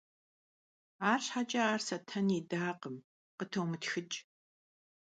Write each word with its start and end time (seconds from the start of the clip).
Arşheç'e 1.11 1.59
ar 1.71 1.81
Saten 1.87 2.27
yidakhım:- 2.33 2.97
Khıtomıtxıç'. 3.37 4.19